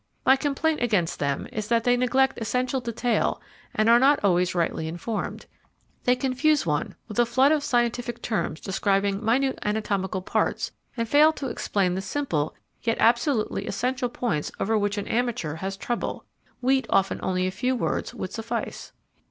[0.25, 3.39] My complaint against them is that they neglect essential detail
[3.75, 5.45] and are not always rightly informed.
[6.05, 11.31] They confuse one with a flood of scientific terms describing minute anatomical parts and fail
[11.33, 16.25] to explain the simple yet absolutely essential points over which an amateur has trouble,
[16.61, 18.93] wheat often only a few words would suffice.